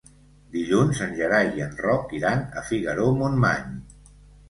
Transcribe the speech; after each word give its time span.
Dilluns 0.55 1.01
en 1.09 1.13
Gerai 1.19 1.53
i 1.61 1.65
en 1.67 1.77
Roc 1.83 2.17
iran 2.23 2.43
a 2.63 2.67
Figaró-Montmany. 2.73 3.73